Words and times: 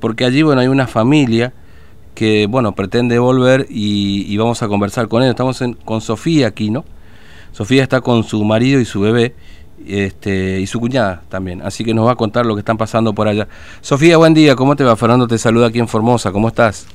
porque 0.00 0.24
allí, 0.24 0.42
bueno, 0.42 0.60
hay 0.60 0.68
una 0.68 0.86
familia 0.86 1.52
que, 2.14 2.46
bueno, 2.46 2.72
pretende 2.72 3.18
volver 3.18 3.66
y, 3.68 4.36
vamos 4.36 4.62
a 4.62 4.68
conversar 4.68 5.08
con 5.08 5.22
ellos. 5.22 5.30
Estamos 5.30 5.62
con 5.84 6.00
Sofía 6.00 6.48
aquí, 6.48 6.70
¿no? 6.70 6.84
Sofía 7.52 7.82
está 7.82 8.00
con 8.00 8.24
su 8.24 8.44
marido 8.44 8.80
y 8.80 8.84
su 8.84 9.00
bebé 9.00 9.34
este, 9.86 10.60
y 10.60 10.66
su 10.66 10.78
cuñada 10.78 11.22
también, 11.28 11.62
así 11.62 11.84
que 11.84 11.94
nos 11.94 12.06
va 12.06 12.12
a 12.12 12.16
contar 12.16 12.46
lo 12.46 12.54
que 12.54 12.60
están 12.60 12.76
pasando 12.76 13.12
por 13.12 13.28
allá. 13.28 13.48
Sofía, 13.80 14.16
buen 14.18 14.34
día, 14.34 14.54
¿cómo 14.54 14.76
te 14.76 14.84
va? 14.84 14.94
Fernando 14.96 15.26
te 15.26 15.38
saluda 15.38 15.66
aquí 15.68 15.78
en 15.78 15.88
Formosa, 15.88 16.30
¿cómo 16.32 16.48
estás? 16.48 16.86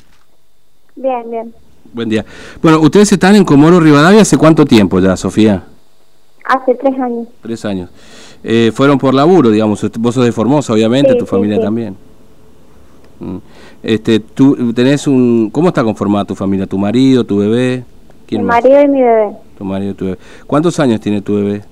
Bien, 0.96 1.30
bien. 1.30 1.54
Buen 1.94 2.10
día. 2.10 2.26
Bueno, 2.62 2.80
ustedes 2.80 3.12
están 3.12 3.36
en 3.36 3.44
Comoro 3.44 3.80
Rivadavia 3.80 4.22
hace 4.22 4.38
cuánto 4.38 4.66
tiempo 4.66 5.00
ya, 5.00 5.18
Sofía? 5.18 5.64
Hace 6.46 6.76
tres 6.76 7.00
años. 7.00 7.28
Tres 7.42 7.66
años. 7.66 7.90
Eh, 8.44 8.72
fueron 8.74 8.98
por 8.98 9.14
laburo, 9.14 9.50
digamos, 9.50 9.82
vos 10.00 10.14
sos 10.14 10.24
de 10.26 10.32
Formosa, 10.32 10.74
obviamente, 10.74 11.16
tu 11.16 11.26
familia 11.26 11.60
también. 11.60 11.98
Mm. 13.20 13.38
Este, 13.84 14.20
tú 14.20 14.74
tenés 14.74 15.08
un, 15.08 15.50
¿cómo 15.52 15.70
está 15.70 15.84
conformada 15.84 16.26
tu 16.26 16.36
familia? 16.36 16.68
¿Tu 16.68 16.78
marido, 16.78 17.24
tu 17.24 17.38
bebé? 17.38 17.84
mi 18.32 18.40
marido 18.40 18.82
y 18.82 18.88
mi 18.88 19.02
bebé. 19.02 19.36
Tu 19.58 19.64
marido 19.64 19.92
y 19.92 19.94
tu 19.94 20.06
bebé. 20.06 20.18
¿Cuántos 20.48 20.80
años 20.80 21.00
tiene 21.00 21.22
tu 21.22 21.36
bebé? 21.36 21.64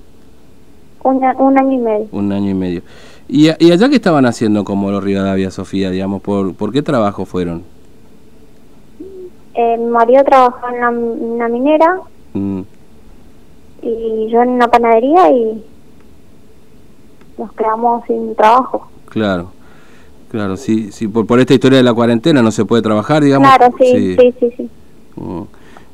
un 1.02 1.58
año 1.58 1.72
y 1.72 1.78
medio. 1.78 2.08
Un 2.12 2.32
año 2.32 2.50
y 2.50 2.54
medio. 2.54 2.82
¿Y, 3.28 3.48
y 3.58 3.72
allá 3.72 3.88
qué 3.88 3.96
estaban 3.96 4.26
haciendo 4.26 4.64
como 4.64 4.90
los 4.90 5.02
Rivadavia, 5.02 5.50
Sofía, 5.50 5.90
digamos? 5.90 6.22
¿Por, 6.22 6.54
por 6.54 6.72
qué 6.72 6.82
trabajo 6.82 7.24
fueron? 7.24 7.62
Eh, 9.54 9.76
mi 9.78 9.86
marido 9.86 10.24
trabajaba 10.24 10.76
en 10.76 10.94
una, 10.94 11.48
minera 11.48 12.00
mm. 12.32 12.60
y 13.82 14.28
yo 14.28 14.42
en 14.42 14.48
una 14.48 14.66
panadería 14.68 15.30
y 15.30 15.64
nos 17.38 17.52
quedamos 17.52 18.04
sin 18.06 18.34
trabajo. 18.34 18.88
Claro, 19.06 19.52
claro, 20.34 20.56
sí, 20.56 20.90
sí 20.90 21.06
por, 21.06 21.26
por 21.26 21.38
esta 21.38 21.54
historia 21.54 21.78
de 21.78 21.84
la 21.84 21.94
cuarentena 21.94 22.42
no 22.42 22.50
se 22.50 22.64
puede 22.64 22.82
trabajar, 22.82 23.22
digamos. 23.22 23.48
Claro, 23.48 23.72
sí, 23.78 24.16
sí, 24.18 24.34
sí. 24.40 24.52
sí, 24.56 24.70
mm. 25.14 25.42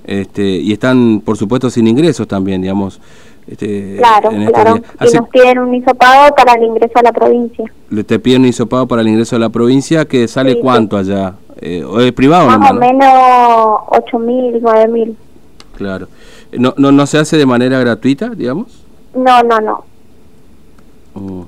Este, 0.05 0.43
y 0.43 0.73
están, 0.73 1.21
por 1.23 1.37
supuesto, 1.37 1.69
sin 1.69 1.87
ingresos 1.87 2.27
también, 2.27 2.63
digamos. 2.63 2.99
Este, 3.47 3.97
claro, 3.99 4.31
claro. 4.31 4.81
Y 4.99 5.15
nos 5.15 5.29
piden 5.29 5.59
un 5.59 5.75
hisopado 5.75 6.35
para 6.35 6.55
el 6.55 6.65
ingreso 6.65 6.99
a 6.99 7.03
la 7.03 7.13
provincia. 7.13 7.71
Te 8.07 8.19
piden 8.19 8.43
un 8.43 8.49
hisopado 8.49 8.87
para 8.87 9.03
el 9.03 9.09
ingreso 9.09 9.37
a 9.37 9.39
la 9.39 9.51
provincia, 9.51 10.07
que 10.07 10.27
sale 10.27 10.59
cuánto 10.59 10.97
allá? 10.97 11.35
Eh, 11.61 11.85
¿Es 11.99 12.13
privado 12.13 12.47
Más 12.47 12.71
o 12.71 12.75
menos 12.75 13.13
8 13.89 14.19
mil, 14.21 14.59
9 14.63 14.89
mil. 14.89 15.17
Claro. 15.77 16.09
¿No, 16.53 16.73
¿No, 16.79 16.93
¿No 16.93 17.07
se 17.07 17.19
hace 17.19 17.37
de 17.37 17.45
manera 17.45 17.79
gratuita, 17.79 18.31
digamos? 18.31 18.85
No, 19.15 19.43
no, 19.43 19.61
no. 19.61 19.85
Mm. 21.15 21.43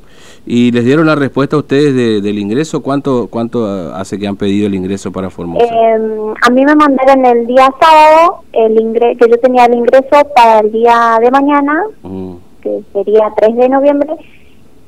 ¿Y 0.44 0.72
les 0.72 0.84
dieron 0.84 1.06
la 1.06 1.14
respuesta 1.14 1.54
a 1.54 1.60
ustedes 1.60 1.94
del 2.22 2.38
ingreso? 2.38 2.82
¿Cuánto 2.82 3.28
cuánto 3.28 3.94
hace 3.94 4.18
que 4.18 4.26
han 4.26 4.36
pedido 4.36 4.66
el 4.66 4.74
ingreso 4.74 5.12
para 5.12 5.30
Formosa? 5.30 5.64
Em, 5.64 6.34
a 6.42 6.50
mí 6.50 6.64
me 6.64 6.74
mandaron 6.74 7.24
el 7.24 7.46
día 7.46 7.72
sábado 7.80 8.42
el 8.52 8.80
ingreso, 8.80 9.18
que 9.18 9.30
yo 9.30 9.38
tenía 9.38 9.66
el 9.66 9.74
ingreso 9.74 10.10
para 10.34 10.60
el 10.60 10.72
día 10.72 11.18
de 11.20 11.30
mañana, 11.30 11.84
mm. 12.02 12.32
que 12.60 12.82
sería 12.92 13.32
3 13.36 13.56
de 13.56 13.68
noviembre, 13.68 14.16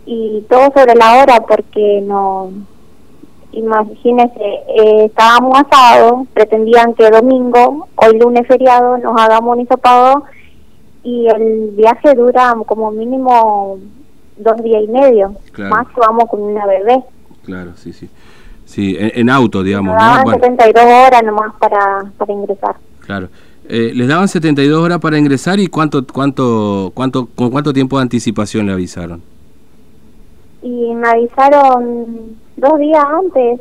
y 0.07 0.45
todo 0.51 0.73
sobre 0.75 0.97
la 0.97 1.23
hora 1.23 1.41
porque 1.47 2.01
no 2.03 2.51
imagínense, 3.53 4.43
eh, 4.43 5.05
estábamos 5.05 5.57
asados, 5.61 6.27
pretendían 6.35 6.95
que 6.95 7.09
domingo, 7.09 7.87
hoy 7.95 8.19
lunes 8.19 8.47
feriado, 8.49 8.99
nos 8.99 9.21
hagamos 9.21 9.57
un 9.57 9.63
hisopado 9.63 10.25
y 11.05 11.29
el 11.29 11.71
viaje 11.77 12.15
dura 12.15 12.55
como 12.67 12.91
mínimo 12.91 13.79
dos 14.37 14.63
días 14.63 14.83
y 14.85 14.89
medio, 14.89 15.35
más 15.59 15.87
que 15.89 16.01
vamos 16.01 16.29
con 16.29 16.43
una 16.43 16.67
bebé. 16.67 17.03
Claro, 17.45 17.73
sí, 17.77 17.93
sí. 17.93 18.09
Sí, 18.65 18.97
en, 18.99 19.29
auto, 19.29 19.63
digamos. 19.63 19.95
Nos 19.95 20.03
daban 20.03 20.41
72 20.41 20.85
horas 20.85 21.23
nomás 21.23 21.55
para, 21.59 22.05
para 22.17 22.33
ingresar. 22.33 22.77
Claro. 23.01 23.29
Eh, 23.69 23.93
les 23.95 24.09
daban 24.09 24.29
72 24.29 24.83
horas 24.83 24.99
para 24.99 25.19
ingresar 25.19 25.59
y 25.59 25.69
cuánto, 25.69 26.07
cuánto, 26.07 26.91
cuánto, 26.95 27.27
con 27.35 27.51
cuánto 27.51 27.73
tiempo 27.73 27.99
de 27.99 28.03
anticipación 28.03 28.67
le 28.67 28.73
avisaron. 28.73 29.23
Y 30.63 30.95
me 30.95 31.09
avisaron 31.09 32.37
dos 32.57 32.79
días 32.79 33.05
antes. 33.05 33.61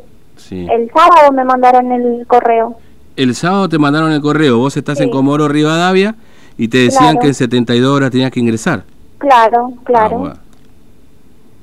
El 0.50 0.90
sábado 0.90 1.32
me 1.32 1.44
mandaron 1.44 1.92
el 1.92 2.26
correo. 2.26 2.76
El 3.16 3.34
sábado 3.34 3.68
te 3.68 3.78
mandaron 3.78 4.10
el 4.10 4.20
correo. 4.20 4.58
Vos 4.58 4.76
estás 4.76 5.00
en 5.00 5.10
Comoro 5.10 5.48
Rivadavia 5.48 6.16
y 6.58 6.68
te 6.68 6.78
decían 6.78 7.18
que 7.18 7.28
en 7.28 7.34
72 7.34 7.94
horas 7.94 8.10
tenías 8.10 8.30
que 8.30 8.40
ingresar. 8.40 8.84
Claro, 9.18 9.72
claro. 9.84 10.26
Ah, 10.26 10.36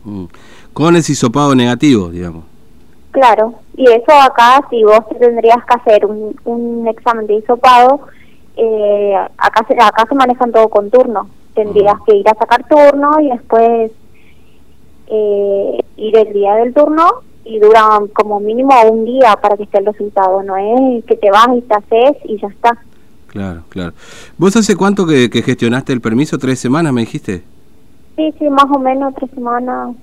mm. 0.03 0.25
Con 0.73 0.95
ese 0.95 1.11
hisopado 1.11 1.55
negativo, 1.55 2.09
digamos. 2.09 2.45
Claro, 3.11 3.55
y 3.75 3.83
eso 3.83 4.13
acá, 4.13 4.61
si 4.69 4.83
vos 4.83 5.01
tendrías 5.19 5.57
que 5.65 5.73
hacer 5.73 6.05
un, 6.05 6.35
un 6.45 6.87
examen 6.87 7.27
de 7.27 7.35
hisopado, 7.35 8.01
eh, 8.55 9.15
acá, 9.37 9.65
se, 9.67 9.73
acá 9.73 10.05
se 10.07 10.15
manejan 10.15 10.51
todo 10.51 10.69
con 10.69 10.89
turno. 10.89 11.29
Tendrías 11.53 11.95
que 12.05 12.15
ir 12.15 12.27
a 12.29 12.35
sacar 12.35 12.65
turno 12.67 13.19
y 13.19 13.29
después 13.29 13.91
eh, 15.07 15.79
ir 15.97 16.17
el 16.17 16.33
día 16.33 16.55
del 16.55 16.73
turno 16.73 17.23
y 17.43 17.59
dura 17.59 17.99
como 18.13 18.39
mínimo 18.39 18.73
un 18.89 19.03
día 19.03 19.35
para 19.41 19.57
que 19.57 19.63
esté 19.63 19.79
el 19.79 19.85
resultado, 19.87 20.43
no 20.43 20.55
es 20.55 21.03
que 21.05 21.15
te 21.15 21.29
vas 21.31 21.47
y 21.57 21.61
te 21.61 21.73
haces 21.73 22.17
y 22.25 22.39
ya 22.39 22.47
está. 22.47 22.77
Claro, 23.27 23.63
claro. 23.69 23.93
¿Vos 24.37 24.55
hace 24.55 24.75
cuánto 24.75 25.05
que, 25.05 25.29
gestionaste 25.29 25.93
el 25.93 26.01
permiso? 26.01 26.37
¿Tres 26.37 26.59
semanas 26.59 26.93
me 26.93 27.01
dijiste? 27.01 27.43
Sí, 28.15 28.33
sí, 28.37 28.49
más 28.49 28.65
o 28.71 28.79
menos 28.79 29.13
tres 29.15 29.29
semanas. 29.31 29.95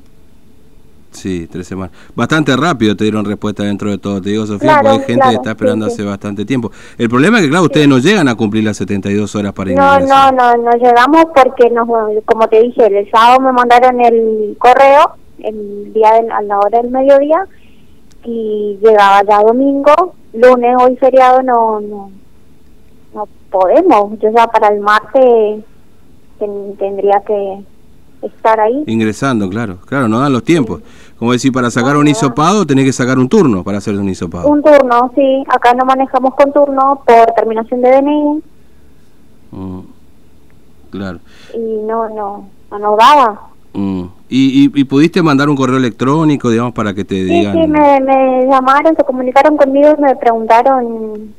Sí, 1.10 1.48
tres 1.50 1.66
semanas. 1.66 1.92
Bastante 2.14 2.54
rápido 2.56 2.94
te 2.94 3.04
dieron 3.04 3.24
respuesta 3.24 3.62
dentro 3.62 3.90
de 3.90 3.98
todo, 3.98 4.20
te 4.20 4.30
digo, 4.30 4.46
Sofía, 4.46 4.76
porque 4.76 4.88
hay 4.88 5.00
gente 5.00 5.28
que 5.28 5.34
está 5.34 5.50
esperando 5.50 5.86
hace 5.86 6.04
bastante 6.04 6.44
tiempo. 6.44 6.70
El 6.98 7.08
problema 7.08 7.38
es 7.38 7.44
que, 7.44 7.50
claro, 7.50 7.64
ustedes 7.64 7.88
no 7.88 7.98
llegan 7.98 8.28
a 8.28 8.34
cumplir 8.34 8.64
las 8.64 8.76
72 8.76 9.34
horas 9.34 9.52
para. 9.52 9.72
No, 9.72 10.00
no, 10.00 10.32
no, 10.32 10.56
no 10.56 10.70
llegamos 10.72 11.24
porque, 11.34 11.70
nos, 11.70 11.88
como 12.24 12.48
te 12.48 12.62
dije, 12.62 12.86
el 12.86 13.10
sábado 13.10 13.40
me 13.40 13.52
mandaron 13.52 14.00
el 14.00 14.56
correo 14.58 15.14
el 15.38 15.92
día 15.92 16.10
a 16.30 16.42
la 16.42 16.58
hora 16.58 16.82
del 16.82 16.90
mediodía 16.90 17.46
y 18.24 18.78
llegaba 18.82 19.22
ya 19.22 19.40
domingo, 19.40 20.14
lunes, 20.32 20.76
hoy 20.80 20.96
feriado 20.96 21.42
no, 21.42 21.80
no, 21.80 22.10
no 23.14 23.28
podemos. 23.50 24.18
Yo 24.18 24.30
ya 24.30 24.46
para 24.48 24.68
el 24.68 24.80
martes 24.80 25.64
tendría 26.38 27.22
que 27.26 27.64
estar 28.22 28.60
ahí. 28.60 28.84
Ingresando, 28.86 29.48
claro, 29.48 29.78
claro, 29.86 30.08
no 30.08 30.20
dan 30.20 30.32
los 30.32 30.44
tiempos. 30.44 30.82
Como 31.18 31.32
decir, 31.32 31.52
para 31.52 31.70
sacar 31.70 31.96
un 31.96 32.06
hisopado 32.06 32.66
tenés 32.66 32.84
que 32.84 32.92
sacar 32.92 33.18
un 33.18 33.28
turno 33.28 33.64
para 33.64 33.78
hacer 33.78 33.94
un 33.96 34.08
hisopado. 34.08 34.48
Un 34.48 34.62
turno, 34.62 35.10
sí. 35.14 35.44
Acá 35.48 35.74
no 35.74 35.84
manejamos 35.84 36.34
con 36.34 36.52
turno 36.52 37.02
por 37.04 37.32
terminación 37.32 37.82
de 37.82 37.90
DNI. 37.90 38.42
Mm, 39.50 39.80
claro. 40.90 41.18
Y 41.54 41.86
no, 41.86 42.08
no, 42.08 42.48
no 42.70 42.78
nos 42.78 42.96
daba. 42.96 43.40
Mm. 43.72 44.04
¿Y, 44.30 44.70
y, 44.78 44.84
pudiste 44.84 45.22
mandar 45.22 45.48
un 45.48 45.56
correo 45.56 45.78
electrónico, 45.78 46.50
digamos, 46.50 46.72
para 46.74 46.92
que 46.92 47.04
te 47.04 47.14
digan? 47.14 47.54
Sí, 47.54 47.66
me, 47.66 48.00
me 48.00 48.46
llamaron, 48.46 48.94
se 48.94 49.04
comunicaron 49.04 49.56
conmigo 49.56 49.94
y 49.96 50.02
me 50.02 50.16
preguntaron, 50.16 51.34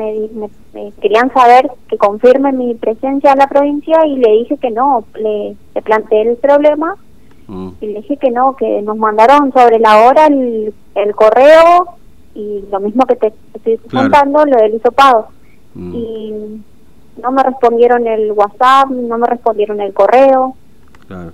me, 0.00 0.50
me, 0.72 0.92
querían 1.00 1.32
saber 1.32 1.70
que 1.88 1.98
confirme 1.98 2.52
mi 2.52 2.74
presencia 2.74 3.32
en 3.32 3.38
la 3.38 3.46
provincia 3.46 4.06
y 4.06 4.16
le 4.16 4.32
dije 4.32 4.56
que 4.58 4.70
no, 4.70 5.04
le, 5.14 5.56
planteé 5.82 6.22
el 6.22 6.36
problema 6.36 6.96
mm. 7.46 7.70
y 7.80 7.86
le 7.86 8.00
dije 8.00 8.16
que 8.16 8.30
no, 8.30 8.56
que 8.56 8.82
nos 8.82 8.96
mandaron 8.96 9.52
sobre 9.52 9.78
la 9.78 9.98
hora 10.06 10.26
el, 10.26 10.74
el 10.94 11.14
correo 11.14 11.96
y 12.34 12.64
lo 12.70 12.80
mismo 12.80 13.04
que 13.06 13.16
te 13.16 13.32
estoy 13.54 13.78
contando, 13.90 14.44
lo 14.46 14.56
del 14.56 14.74
hisopado. 14.74 15.28
Mm. 15.74 15.94
Y 15.94 16.62
no 17.22 17.32
me 17.32 17.42
respondieron 17.42 18.06
el 18.06 18.32
WhatsApp, 18.32 18.90
no 18.90 19.18
me 19.18 19.26
respondieron 19.26 19.80
el 19.80 19.92
correo. 19.92 20.54
Claro 21.06 21.32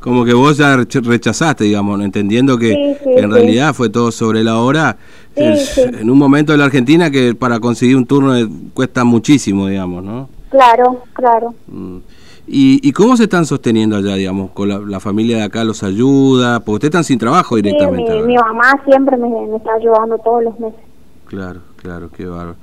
como 0.00 0.24
que 0.24 0.34
vos 0.34 0.58
ya 0.58 0.76
rechazaste, 0.76 1.64
digamos, 1.64 2.00
entendiendo 2.02 2.58
que 2.58 2.98
en 3.04 3.30
realidad 3.30 3.72
fue 3.74 3.88
todo 3.88 4.10
sobre 4.12 4.44
la 4.44 4.58
hora. 4.58 4.96
en 5.34 6.10
un 6.10 6.18
momento 6.18 6.52
de 6.52 6.58
la 6.58 6.66
Argentina 6.66 7.10
que 7.10 7.34
para 7.34 7.58
conseguir 7.58 7.96
un 7.96 8.06
turno 8.06 8.34
cuesta 8.74 9.04
muchísimo, 9.04 9.66
digamos, 9.66 10.04
¿no? 10.04 10.28
Claro, 10.50 11.02
claro. 11.14 11.54
Mm. 11.66 11.98
¿Y, 12.46 12.92
cómo 12.92 13.16
se 13.16 13.24
están 13.24 13.46
sosteniendo 13.46 13.96
allá, 13.96 14.14
digamos? 14.16 14.50
¿Con 14.50 14.90
la, 14.90 15.00
familia 15.00 15.38
de 15.38 15.42
acá 15.44 15.64
los 15.64 15.82
ayuda? 15.82 16.60
Porque 16.60 16.74
ustedes 16.74 16.90
están 16.90 17.04
sin 17.04 17.18
trabajo 17.18 17.56
directamente. 17.56 18.12
Mi, 18.20 18.22
mi, 18.22 18.36
mamá 18.36 18.78
siempre 18.84 19.16
me, 19.16 19.56
está 19.56 19.72
ayudando 19.74 20.18
todos 20.18 20.44
los 20.44 20.60
meses. 20.60 20.80
Claro, 21.26 21.60
claro, 21.76 22.10
qué 22.14 22.26
bárbaro. 22.26 22.56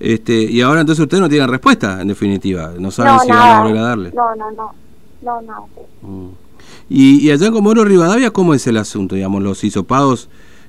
Este, 0.00 0.32
y 0.32 0.62
ahora 0.62 0.80
entonces 0.80 1.02
ustedes 1.02 1.20
no 1.20 1.28
tienen 1.28 1.48
respuesta, 1.48 2.00
en 2.00 2.08
definitiva. 2.08 2.72
No 2.78 2.90
saben 2.90 3.20
si 3.20 3.28
van 3.28 3.48
a 3.48 3.62
volver 3.62 3.78
a 3.78 3.82
darle. 3.82 4.12
No, 4.12 4.34
no, 4.34 4.50
no. 4.52 4.74
No, 5.22 5.42
no. 5.42 5.68
Mm. 6.02 6.30
Y, 6.88 7.30
allá 7.30 7.48
en 7.48 7.52
Comoro 7.52 7.84
Rivadavia, 7.84 8.30
¿cómo 8.30 8.54
es 8.54 8.66
el 8.66 8.76
asunto? 8.76 9.16
Digamos, 9.16 9.42
los 9.42 9.64
hisopados 9.64 10.28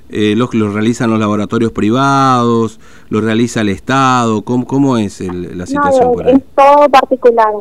eh, 0.10 0.36
los, 0.38 0.54
los 0.54 0.74
realizan 0.74 1.10
los 1.10 1.19
laboratorios 1.19 1.74
privados, 1.74 2.80
los 3.10 3.24
realiza 3.24 3.60
el 3.60 3.69
Estado, 3.69 4.42
¿cómo, 4.42 4.66
cómo 4.66 4.98
es 4.98 5.19
la 5.19 5.66
situación 5.66 6.14
por 6.14 6.25
ahí? 6.25 6.36
Es 6.36 6.44
todo 6.56 6.90
particular. 6.90 7.54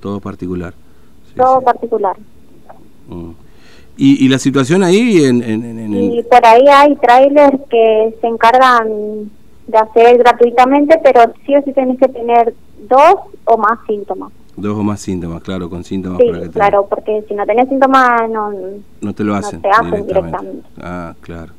Todo 0.00 0.20
particular. 0.20 0.74
todo 1.36 1.60
particular. 1.60 2.16
Mm. 3.06 3.30
¿Y, 4.02 4.28
la 4.28 4.38
situación 4.38 4.82
ahí 4.82 5.26
en, 5.26 5.42
en, 5.42 5.92
Y 5.94 6.22
por 6.22 6.46
ahí 6.46 6.64
hay 6.68 6.96
trailers 6.96 7.58
que 7.68 8.16
se 8.18 8.26
encargan 8.26 9.30
de 9.66 9.76
hacer 9.76 10.16
gratuitamente, 10.16 10.98
pero 11.04 11.34
sí 11.44 11.54
o 11.54 11.62
sí 11.62 11.74
tenés 11.74 11.98
que 11.98 12.08
tener 12.08 12.54
dos 12.88 13.16
o 13.44 13.58
más 13.58 13.78
síntomas. 13.86 14.32
Dos 14.60 14.78
o 14.78 14.82
más 14.82 15.00
síntomas, 15.00 15.42
claro, 15.42 15.70
con 15.70 15.84
síntomas. 15.84 16.18
Sí, 16.18 16.48
claro, 16.52 16.86
porque 16.88 17.24
si 17.28 17.34
no 17.34 17.46
tenés 17.46 17.68
síntomas 17.68 18.30
no, 18.30 18.52
no 19.00 19.14
te 19.14 19.24
lo 19.24 19.34
hacen, 19.34 19.62
no 19.62 19.62
te 19.62 19.70
hacen 19.70 20.06
directamente. 20.06 20.68
Ah, 20.80 21.14
claro. 21.20 21.52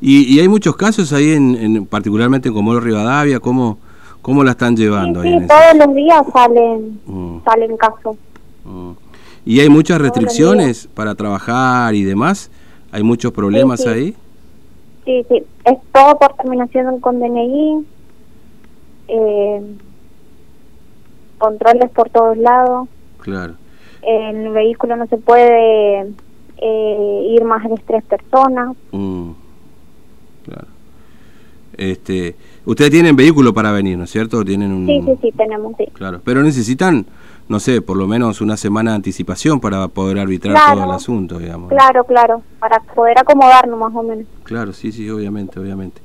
Y, 0.00 0.34
y, 0.34 0.40
hay 0.40 0.48
muchos 0.48 0.76
casos 0.76 1.12
ahí, 1.12 1.32
en, 1.32 1.84
particularmente 1.86 2.48
en 2.48 2.54
Comoro 2.54 2.78
Rivadavia, 2.78 3.40
¿cómo, 3.40 3.78
cómo 4.22 4.44
la 4.44 4.52
están 4.52 4.76
llevando? 4.76 5.22
Sí, 5.22 5.34
todos 5.48 5.86
los 5.86 5.96
días 5.96 6.22
salen, 6.32 7.00
mm. 7.04 7.38
salen 7.44 7.76
casos. 7.76 8.16
Mm. 8.64 8.92
¿Y 9.44 9.60
hay 9.60 9.68
muchas 9.68 10.00
restricciones 10.00 10.88
para 10.94 11.14
trabajar 11.14 11.94
y 11.94 12.04
demás? 12.04 12.50
¿Hay 12.92 13.02
muchos 13.02 13.32
problemas 13.32 13.86
ahí? 13.86 14.14
Sí, 15.04 15.24
sí, 15.28 15.42
es 15.64 15.78
todo 15.92 16.18
por 16.18 16.34
terminación 16.34 17.00
con 17.00 17.18
DNI, 17.18 17.84
eh, 19.08 19.62
controles 21.38 21.90
por 21.90 22.10
todos 22.10 22.36
lados. 22.36 22.88
Claro. 23.20 23.54
En 24.02 24.46
el 24.46 24.52
vehículo 24.52 24.96
no 24.96 25.06
se 25.06 25.16
puede 25.16 26.12
eh, 26.58 27.28
ir 27.30 27.44
más 27.44 27.64
de 27.64 27.76
tres 27.86 28.04
personas. 28.04 28.76
Mm, 28.92 29.30
claro. 30.44 30.68
Este, 31.76 32.34
ustedes 32.64 32.90
tienen 32.90 33.14
vehículo 33.14 33.54
para 33.54 33.70
venir, 33.70 33.96
¿no 33.96 34.04
es 34.04 34.10
cierto? 34.10 34.44
Tienen 34.44 34.72
un... 34.72 34.86
Sí, 34.86 35.00
sí, 35.04 35.18
sí, 35.22 35.32
tenemos, 35.36 35.74
sí. 35.76 35.86
Claro, 35.92 36.20
pero 36.24 36.42
necesitan 36.42 37.06
no 37.48 37.60
sé, 37.60 37.80
por 37.80 37.96
lo 37.96 38.06
menos 38.06 38.42
una 38.42 38.58
semana 38.58 38.90
de 38.90 38.96
anticipación 38.96 39.58
para 39.58 39.88
poder 39.88 40.18
arbitrar 40.18 40.74
todo 40.74 40.84
el 40.84 40.90
asunto, 40.90 41.38
digamos. 41.38 41.70
Claro, 41.70 42.04
claro, 42.04 42.42
para 42.60 42.78
poder 42.80 43.18
acomodarnos 43.18 43.78
más 43.78 43.94
o 43.94 44.02
menos. 44.02 44.26
Claro, 44.42 44.74
sí, 44.74 44.92
sí, 44.92 45.08
obviamente, 45.08 45.58
obviamente. 45.58 46.02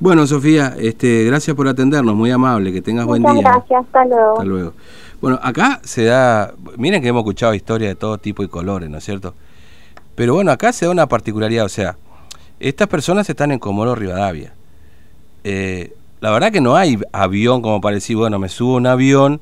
Bueno, 0.00 0.26
Sofía, 0.26 0.74
este, 0.78 1.24
gracias 1.24 1.56
por 1.56 1.68
atendernos, 1.68 2.16
muy 2.16 2.32
amable, 2.32 2.72
que 2.72 2.82
tengas 2.82 3.06
buen 3.06 3.22
día. 3.22 3.40
gracias, 3.40 3.84
hasta 3.84 4.04
luego. 4.04 4.32
Hasta 4.32 4.44
luego. 4.44 4.72
Bueno, 5.20 5.38
acá 5.42 5.80
se 5.84 6.04
da, 6.04 6.54
miren 6.76 7.02
que 7.02 7.08
hemos 7.08 7.20
escuchado 7.20 7.54
historias 7.54 7.90
de 7.90 7.94
todo 7.94 8.18
tipo 8.18 8.42
y 8.42 8.48
colores, 8.48 8.90
¿no 8.90 8.98
es 8.98 9.04
cierto? 9.04 9.34
Pero 10.16 10.34
bueno, 10.34 10.50
acá 10.50 10.72
se 10.72 10.86
da 10.86 10.90
una 10.90 11.06
particularidad, 11.06 11.66
o 11.66 11.68
sea, 11.68 11.96
estas 12.58 12.88
personas 12.88 13.30
están 13.30 13.52
en 13.52 13.60
Comoro 13.60 13.94
Rivadavia. 13.94 14.54
Eh, 15.44 15.94
la 16.20 16.32
verdad 16.32 16.50
que 16.50 16.60
no 16.60 16.74
hay 16.74 16.98
avión 17.12 17.62
como 17.62 17.80
para 17.80 17.94
decir, 17.94 18.16
bueno, 18.16 18.40
me 18.40 18.48
subo 18.48 18.74
a 18.74 18.76
un 18.78 18.86
avión 18.86 19.38